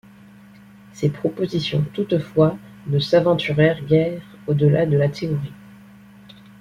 Ses 0.93 1.09
propositions 1.09 1.85
toutefois 1.93 2.57
ne 2.87 2.97
s’aventurèrent 2.97 3.85
guère 3.85 4.23
au-delà 4.47 4.87
de 4.87 4.97
la 4.97 5.09
théorie. 5.09 5.53